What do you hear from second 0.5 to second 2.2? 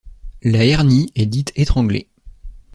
hernie est dite étranglée.